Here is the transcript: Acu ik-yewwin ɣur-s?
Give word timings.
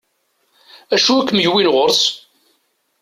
Acu 0.95 1.13
ik-yewwin 1.19 1.71
ɣur-s? 1.73 2.01